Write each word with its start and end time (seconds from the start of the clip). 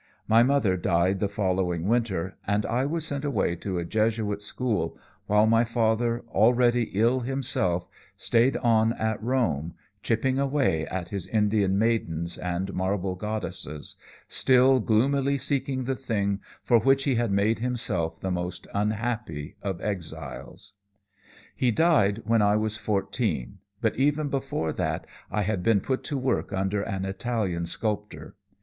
My 0.27 0.41
mother 0.41 0.77
died 0.77 1.19
the 1.19 1.29
following 1.29 1.87
winter, 1.87 2.35
and 2.47 2.65
I 2.65 2.87
was 2.87 3.05
sent 3.05 3.23
away 3.23 3.55
to 3.57 3.77
a 3.77 3.85
Jesuit 3.85 4.41
school, 4.41 4.97
while 5.27 5.45
my 5.45 5.63
father, 5.63 6.23
already 6.31 6.89
ill 6.95 7.19
himself, 7.19 7.87
stayed 8.17 8.57
on 8.57 8.93
at 8.93 9.21
Rome, 9.21 9.75
chipping 10.01 10.39
away 10.39 10.87
at 10.87 11.09
his 11.09 11.27
Indian 11.27 11.77
maidens 11.77 12.39
and 12.39 12.73
marble 12.73 13.15
goddesses, 13.15 13.95
still 14.27 14.79
gloomily 14.79 15.37
seeking 15.37 15.83
the 15.83 15.95
thing 15.95 16.39
for 16.63 16.79
which 16.79 17.03
he 17.03 17.13
had 17.13 17.29
made 17.31 17.59
himself 17.59 18.19
the 18.19 18.31
most 18.31 18.65
unhappy 18.73 19.55
of 19.61 19.79
exiles. 19.81 20.73
"He 21.55 21.69
died 21.69 22.23
when 22.25 22.41
I 22.41 22.55
was 22.55 22.75
fourteen, 22.75 23.59
but 23.81 23.95
even 23.97 24.29
before 24.29 24.73
that 24.73 25.05
I 25.29 25.43
had 25.43 25.61
been 25.61 25.79
put 25.79 26.03
to 26.05 26.17
work 26.17 26.51
under 26.51 26.81
an 26.81 27.05
Italian 27.05 27.67
sculptor. 27.67 28.35